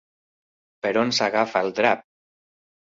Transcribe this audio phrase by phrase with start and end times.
[0.87, 2.05] Per on s'agafa el drap?